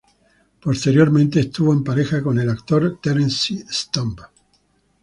Posteriormente 0.59 1.39
estuvo 1.41 1.71
en 1.73 1.83
pareja 1.83 2.23
con 2.23 2.39
el 2.39 2.49
actor 2.49 2.97
Terence 2.99 3.63
Stamp. 3.71 4.19